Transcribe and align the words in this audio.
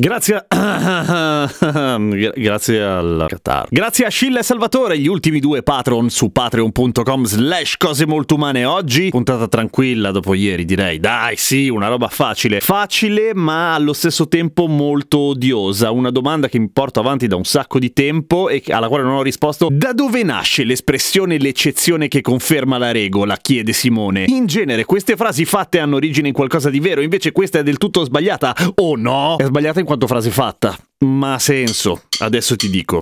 Grazie, 0.00 0.46
grazie 2.34 2.82
al 2.82 3.26
Qatar. 3.28 3.66
Grazie 3.68 4.06
a 4.06 4.08
Scilla 4.08 4.38
e 4.38 4.42
Salvatore, 4.42 4.98
gli 4.98 5.06
ultimi 5.06 5.40
due 5.40 5.62
patron 5.62 6.08
su 6.08 6.32
patreon.com 6.32 7.24
slash 7.24 7.76
cose 7.76 8.06
molto 8.06 8.36
umane 8.36 8.64
oggi. 8.64 9.10
Puntata 9.10 9.46
tranquilla 9.46 10.10
dopo 10.10 10.32
ieri 10.32 10.64
direi. 10.64 11.00
Dai 11.00 11.36
sì, 11.36 11.68
una 11.68 11.88
roba 11.88 12.08
facile. 12.08 12.60
Facile 12.60 13.34
ma 13.34 13.74
allo 13.74 13.92
stesso 13.92 14.26
tempo 14.26 14.68
molto 14.68 15.18
odiosa. 15.18 15.90
Una 15.90 16.10
domanda 16.10 16.48
che 16.48 16.58
mi 16.58 16.70
porto 16.70 17.00
avanti 17.00 17.26
da 17.26 17.36
un 17.36 17.44
sacco 17.44 17.78
di 17.78 17.92
tempo 17.92 18.48
e 18.48 18.62
alla 18.68 18.88
quale 18.88 19.04
non 19.04 19.16
ho 19.16 19.22
risposto. 19.22 19.68
Da 19.70 19.92
dove 19.92 20.22
nasce 20.22 20.64
l'espressione 20.64 21.36
l'eccezione 21.36 22.08
che 22.08 22.22
conferma 22.22 22.78
la 22.78 22.90
regola? 22.90 23.36
chiede 23.36 23.74
Simone. 23.74 24.24
In 24.28 24.46
genere 24.46 24.86
queste 24.86 25.16
frasi 25.16 25.44
fatte 25.44 25.78
hanno 25.78 25.96
origine 25.96 26.28
in 26.28 26.34
qualcosa 26.34 26.70
di 26.70 26.80
vero, 26.80 27.02
invece 27.02 27.32
questa 27.32 27.58
è 27.58 27.62
del 27.62 27.76
tutto 27.76 28.02
sbagliata. 28.02 28.54
O 28.76 28.96
no? 28.96 29.36
È 29.36 29.44
sbagliata 29.44 29.78
in 29.80 29.88
quanto 29.90 30.06
frase 30.06 30.30
fatta, 30.30 30.78
ma 30.98 31.34
ha 31.34 31.38
senso. 31.40 32.02
Adesso 32.20 32.54
ti 32.54 32.70
dico. 32.70 33.00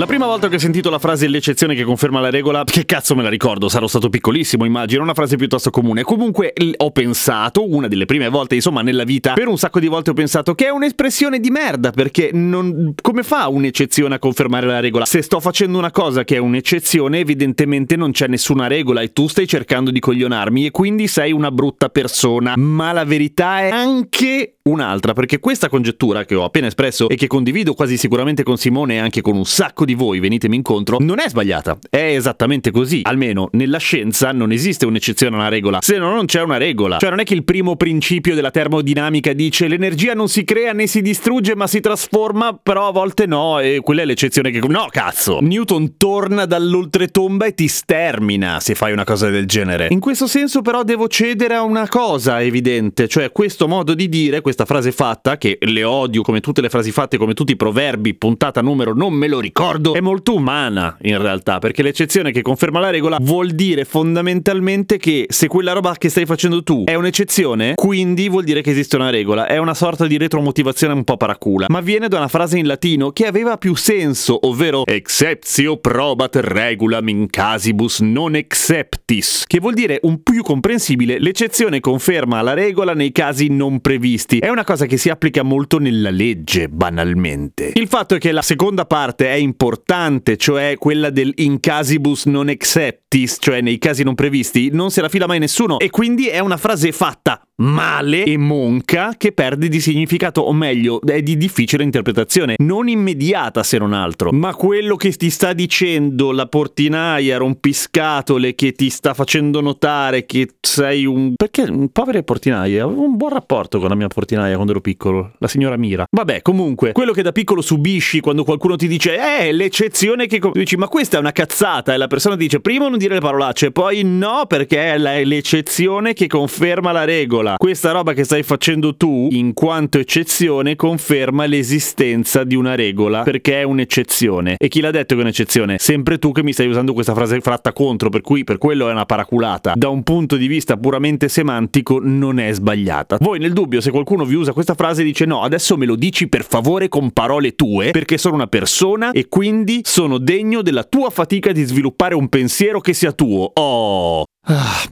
La 0.00 0.06
prima 0.06 0.24
volta 0.24 0.48
che 0.48 0.54
ho 0.54 0.58
sentito 0.58 0.88
la 0.88 0.98
frase 0.98 1.28
l'eccezione 1.28 1.74
che 1.74 1.84
conferma 1.84 2.20
la 2.20 2.30
regola, 2.30 2.64
che 2.64 2.86
cazzo 2.86 3.14
me 3.14 3.22
la 3.22 3.28
ricordo, 3.28 3.68
sarò 3.68 3.86
stato 3.86 4.08
piccolissimo, 4.08 4.64
immagino, 4.64 5.02
una 5.02 5.12
frase 5.12 5.36
piuttosto 5.36 5.68
comune. 5.68 6.04
Comunque 6.04 6.54
ho 6.78 6.90
pensato, 6.90 7.70
una 7.70 7.86
delle 7.86 8.06
prime 8.06 8.30
volte, 8.30 8.54
insomma, 8.54 8.80
nella 8.80 9.04
vita, 9.04 9.34
per 9.34 9.46
un 9.46 9.58
sacco 9.58 9.78
di 9.78 9.88
volte 9.88 10.08
ho 10.08 10.14
pensato 10.14 10.54
che 10.54 10.64
è 10.64 10.70
un'espressione 10.70 11.38
di 11.38 11.50
merda, 11.50 11.90
perché 11.90 12.30
non... 12.32 12.94
come 12.98 13.22
fa 13.22 13.48
un'eccezione 13.48 14.14
a 14.14 14.18
confermare 14.18 14.66
la 14.66 14.80
regola? 14.80 15.04
Se 15.04 15.20
sto 15.20 15.38
facendo 15.38 15.76
una 15.76 15.90
cosa 15.90 16.24
che 16.24 16.36
è 16.36 16.38
un'eccezione, 16.38 17.18
evidentemente 17.18 17.94
non 17.94 18.12
c'è 18.12 18.26
nessuna 18.26 18.68
regola 18.68 19.02
e 19.02 19.12
tu 19.12 19.28
stai 19.28 19.46
cercando 19.46 19.90
di 19.90 20.00
coglionarmi 20.00 20.64
e 20.64 20.70
quindi 20.70 21.08
sei 21.08 21.32
una 21.32 21.50
brutta 21.50 21.90
persona. 21.90 22.54
Ma 22.56 22.92
la 22.92 23.04
verità 23.04 23.60
è 23.60 23.68
anche 23.68 24.54
un'altra, 24.62 25.12
perché 25.12 25.40
questa 25.40 25.68
congettura 25.68 26.24
che 26.24 26.36
ho 26.36 26.44
appena 26.44 26.68
espresso 26.68 27.06
e 27.10 27.16
che 27.16 27.26
condivido 27.26 27.74
quasi 27.74 27.98
sicuramente 27.98 28.42
con 28.44 28.56
Simone 28.56 28.94
e 28.94 28.98
anche 28.98 29.20
con 29.20 29.36
un 29.36 29.44
sacco 29.44 29.84
di 29.84 29.89
voi, 29.94 30.20
venitemi 30.20 30.56
incontro, 30.56 30.98
non 31.00 31.20
è 31.20 31.28
sbagliata. 31.28 31.78
È 31.88 31.96
esattamente 31.96 32.70
così. 32.70 33.00
Almeno 33.04 33.48
nella 33.52 33.78
scienza 33.78 34.32
non 34.32 34.52
esiste 34.52 34.86
un'eccezione 34.86 35.36
alla 35.36 35.48
regola, 35.48 35.78
se 35.80 35.98
no 35.98 36.12
non 36.12 36.26
c'è 36.26 36.42
una 36.42 36.56
regola. 36.56 36.98
Cioè 36.98 37.10
non 37.10 37.20
è 37.20 37.24
che 37.24 37.34
il 37.34 37.44
primo 37.44 37.76
principio 37.76 38.34
della 38.34 38.50
termodinamica 38.50 39.32
dice 39.32 39.68
l'energia 39.68 40.14
non 40.14 40.28
si 40.28 40.44
crea 40.44 40.72
né 40.72 40.86
si 40.86 41.02
distrugge 41.02 41.54
ma 41.54 41.66
si 41.66 41.80
trasforma, 41.80 42.54
però 42.54 42.88
a 42.88 42.92
volte 42.92 43.26
no, 43.26 43.58
e 43.58 43.80
quella 43.82 44.02
è 44.02 44.04
l'eccezione 44.04 44.50
che... 44.50 44.60
No, 44.60 44.86
cazzo! 44.90 45.38
Newton 45.40 45.96
torna 45.96 46.44
dall'oltretomba 46.44 47.46
e 47.46 47.54
ti 47.54 47.68
stermina 47.68 48.60
se 48.60 48.74
fai 48.74 48.92
una 48.92 49.04
cosa 49.04 49.30
del 49.30 49.46
genere. 49.46 49.88
In 49.90 50.00
questo 50.00 50.26
senso 50.26 50.62
però 50.62 50.82
devo 50.82 51.08
cedere 51.08 51.54
a 51.54 51.62
una 51.62 51.88
cosa 51.88 52.42
evidente, 52.42 53.08
cioè 53.08 53.32
questo 53.32 53.66
modo 53.66 53.94
di 53.94 54.08
dire, 54.08 54.40
questa 54.40 54.64
frase 54.64 54.92
fatta, 54.92 55.38
che 55.38 55.58
le 55.60 55.84
odio 55.84 56.22
come 56.22 56.40
tutte 56.40 56.60
le 56.60 56.68
frasi 56.68 56.92
fatte, 56.92 57.16
come 57.16 57.34
tutti 57.34 57.52
i 57.52 57.56
proverbi, 57.56 58.14
puntata 58.14 58.60
numero 58.60 58.94
non 58.94 59.14
me 59.14 59.28
lo 59.28 59.40
ricordo, 59.40 59.79
è 59.94 60.00
molto 60.00 60.34
umana 60.34 60.96
in 61.02 61.20
realtà, 61.20 61.58
perché 61.58 61.82
l'eccezione 61.82 62.30
che 62.32 62.42
conferma 62.42 62.80
la 62.80 62.90
regola 62.90 63.18
vuol 63.20 63.50
dire 63.50 63.84
fondamentalmente 63.84 64.98
che 64.98 65.26
se 65.28 65.46
quella 65.46 65.72
roba 65.72 65.94
che 65.96 66.08
stai 66.08 66.26
facendo 66.26 66.62
tu 66.62 66.84
è 66.84 66.94
un'eccezione, 66.94 67.74
quindi 67.74 68.28
vuol 68.28 68.44
dire 68.44 68.62
che 68.62 68.70
esiste 68.70 68.96
una 68.96 69.10
regola, 69.10 69.46
è 69.46 69.58
una 69.58 69.74
sorta 69.74 70.06
di 70.06 70.16
retromotivazione 70.18 70.92
un 70.92 71.04
po' 71.04 71.16
paracula, 71.16 71.66
ma 71.68 71.80
viene 71.80 72.08
da 72.08 72.18
una 72.18 72.28
frase 72.28 72.58
in 72.58 72.66
latino 72.66 73.10
che 73.10 73.26
aveva 73.26 73.56
più 73.56 73.74
senso, 73.74 74.38
ovvero 74.46 74.84
exceptio 74.86 75.78
probat 75.78 76.36
regulam 76.36 77.08
in 77.08 77.28
casibus 77.28 78.00
non 78.00 78.34
exceptis, 78.36 79.44
che 79.46 79.60
vuol 79.60 79.74
dire 79.74 79.98
un 80.02 80.22
più 80.22 80.42
comprensibile, 80.42 81.18
l'eccezione 81.18 81.80
conferma 81.80 82.42
la 82.42 82.54
regola 82.54 82.94
nei 82.94 83.12
casi 83.12 83.48
non 83.48 83.80
previsti. 83.80 84.38
È 84.38 84.48
una 84.48 84.64
cosa 84.64 84.86
che 84.86 84.96
si 84.96 85.08
applica 85.08 85.42
molto 85.42 85.78
nella 85.78 86.10
legge, 86.10 86.68
banalmente. 86.68 87.72
Il 87.74 87.88
fatto 87.88 88.14
è 88.14 88.18
che 88.18 88.32
la 88.32 88.42
seconda 88.42 88.84
parte 88.84 89.28
è 89.28 89.34
importante, 89.60 90.38
cioè 90.38 90.76
quella 90.78 91.10
del 91.10 91.34
in 91.36 91.60
casibus 91.60 92.24
non 92.24 92.48
exceptis, 92.48 93.36
cioè 93.38 93.60
nei 93.60 93.76
casi 93.76 94.02
non 94.02 94.14
previsti, 94.14 94.70
non 94.72 94.90
se 94.90 95.02
la 95.02 95.10
fila 95.10 95.26
mai 95.26 95.38
nessuno. 95.38 95.78
E 95.78 95.90
quindi 95.90 96.28
è 96.28 96.38
una 96.38 96.56
frase 96.56 96.92
fatta 96.92 97.42
male 97.60 98.24
e 98.24 98.38
monca 98.38 99.14
che 99.18 99.32
perde 99.32 99.68
di 99.68 99.80
significato, 99.80 100.40
o 100.40 100.52
meglio, 100.54 101.00
è 101.02 101.20
di 101.20 101.36
difficile 101.36 101.82
interpretazione, 101.82 102.54
non 102.58 102.88
immediata 102.88 103.62
se 103.62 103.76
non 103.76 103.92
altro, 103.92 104.32
ma 104.32 104.54
quello 104.54 104.96
che 104.96 105.12
ti 105.12 105.28
sta 105.28 105.52
dicendo 105.52 106.32
la 106.32 106.46
portinaia 106.46 107.36
rompiscatole 107.36 108.54
che 108.54 108.72
ti 108.72 108.88
sta 108.88 109.12
facendo 109.12 109.60
notare 109.60 110.24
che 110.24 110.54
sei 110.60 111.04
un... 111.04 111.34
perché 111.36 111.70
povere 111.92 112.22
portinaie, 112.22 112.80
avevo 112.80 113.02
un 113.02 113.16
buon 113.16 113.32
rapporto 113.32 113.78
con 113.78 113.90
la 113.90 113.94
mia 113.94 114.08
portinaia 114.08 114.54
quando 114.54 114.72
ero 114.72 114.80
piccolo, 114.80 115.32
la 115.38 115.48
signora 115.48 115.76
Mira. 115.76 116.06
Vabbè, 116.10 116.40
comunque, 116.40 116.92
quello 116.92 117.12
che 117.12 117.20
da 117.22 117.32
piccolo 117.32 117.60
subisci 117.60 118.20
quando 118.20 118.42
qualcuno 118.42 118.76
ti 118.76 118.88
dice 118.88 119.18
eh, 119.18 119.49
l'eccezione 119.52 120.26
che... 120.26 120.40
dici 120.52 120.76
ma 120.76 120.88
questa 120.88 121.16
è 121.16 121.20
una 121.20 121.32
cazzata 121.32 121.94
e 121.94 121.96
la 121.96 122.06
persona 122.06 122.36
dice 122.36 122.60
prima 122.60 122.88
non 122.88 122.98
dire 122.98 123.14
le 123.14 123.20
parolacce, 123.20 123.70
poi 123.70 124.02
no 124.04 124.44
perché 124.46 124.94
è 124.94 125.24
l'eccezione 125.24 126.12
che 126.12 126.26
conferma 126.26 126.92
la 126.92 127.04
regola. 127.04 127.54
Questa 127.56 127.90
roba 127.90 128.12
che 128.12 128.24
stai 128.24 128.42
facendo 128.42 128.96
tu, 128.96 129.28
in 129.30 129.52
quanto 129.52 129.98
eccezione, 129.98 130.76
conferma 130.76 131.46
l'esistenza 131.46 132.44
di 132.44 132.54
una 132.54 132.74
regola 132.74 133.22
perché 133.22 133.60
è 133.60 133.62
un'eccezione. 133.62 134.56
E 134.58 134.68
chi 134.68 134.80
l'ha 134.80 134.90
detto 134.90 135.14
che 135.14 135.20
è 135.20 135.24
un'eccezione? 135.24 135.76
Sempre 135.78 136.18
tu 136.18 136.32
che 136.32 136.42
mi 136.42 136.52
stai 136.52 136.68
usando 136.68 136.92
questa 136.92 137.14
frase 137.14 137.40
fratta 137.40 137.72
contro, 137.72 138.08
per 138.08 138.20
cui 138.20 138.44
per 138.44 138.58
quello 138.58 138.88
è 138.88 138.92
una 138.92 139.06
paraculata. 139.06 139.72
Da 139.76 139.88
un 139.88 140.02
punto 140.02 140.36
di 140.36 140.46
vista 140.46 140.76
puramente 140.76 141.28
semantico 141.28 141.98
non 142.00 142.38
è 142.38 142.52
sbagliata. 142.52 143.18
Voi 143.20 143.38
nel 143.38 143.52
dubbio, 143.52 143.80
se 143.80 143.90
qualcuno 143.90 144.24
vi 144.24 144.34
usa 144.34 144.52
questa 144.52 144.74
frase 144.74 145.02
dice 145.02 145.24
no, 145.24 145.42
adesso 145.42 145.76
me 145.76 145.86
lo 145.86 145.96
dici 145.96 146.28
per 146.28 146.44
favore 146.44 146.88
con 146.88 147.10
parole 147.10 147.54
tue, 147.54 147.90
perché 147.90 148.18
sono 148.18 148.34
una 148.34 148.46
persona 148.46 149.10
e 149.12 149.28
quindi 149.40 149.80
sono 149.84 150.18
degno 150.18 150.60
della 150.60 150.84
tua 150.84 151.08
fatica 151.08 151.50
di 151.50 151.64
sviluppare 151.64 152.14
un 152.14 152.28
pensiero 152.28 152.78
che 152.78 152.92
sia 152.92 153.10
tuo. 153.12 153.50
Oh. 153.54 154.24
Ah. 154.42 154.82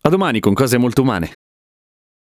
A 0.00 0.08
domani 0.08 0.40
con 0.40 0.52
cose 0.52 0.78
molto 0.78 1.02
umane. 1.02 1.34